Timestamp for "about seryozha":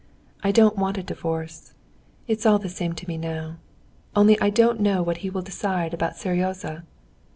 5.93-6.85